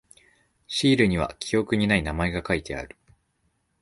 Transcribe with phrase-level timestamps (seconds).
[0.65, 2.95] シールには記憶にない名前が書いてある。